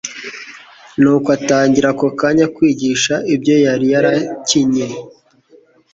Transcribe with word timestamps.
nuko 1.01 1.27
atangira 1.37 1.87
ako 1.93 2.07
kanya 2.19 2.45
kwigisha 2.55 3.13
ibyo 3.33 3.55
yari 3.65 3.85
yarakinye, 3.93 4.85